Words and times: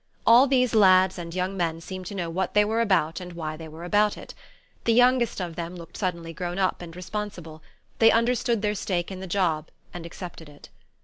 All 0.25 0.47
these 0.47 0.73
lads 0.73 1.19
and 1.19 1.31
young 1.31 1.55
men 1.55 1.79
seemed 1.79 2.07
to 2.07 2.15
know 2.15 2.27
what 2.27 2.55
they 2.55 2.65
were 2.65 2.81
about 2.81 3.19
and 3.19 3.33
why 3.33 3.55
they 3.55 3.67
were 3.67 3.83
about 3.83 4.17
it. 4.17 4.33
The 4.85 4.93
youngest 4.95 5.39
of 5.39 5.55
them 5.55 5.75
looked 5.75 5.95
suddenly 5.95 6.33
grown 6.33 6.57
up 6.57 6.81
and 6.81 6.95
responsible; 6.95 7.61
they 7.99 8.09
understood 8.09 8.63
their 8.63 8.73
stake 8.73 9.11
in 9.11 9.19
the 9.19 9.27
job, 9.27 9.67
and 9.93 10.03
accepted 10.03 10.49
it. 10.49 10.69